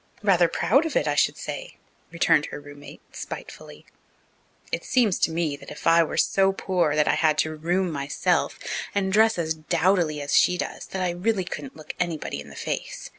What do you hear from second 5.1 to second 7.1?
to me that if I were so poor that